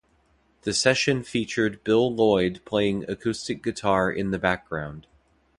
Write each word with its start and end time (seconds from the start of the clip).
The 0.63 0.73
session 0.73 1.21
featured 1.21 1.83
Bill 1.83 2.11
Lloyd 2.11 2.61
playing 2.65 3.05
acoustic 3.07 3.61
guitar 3.61 4.11
in 4.11 4.31
the 4.31 4.39
background. 4.39 5.05